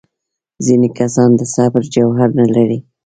[0.65, 2.79] ځینې کسان د صبر جوهر نه لري.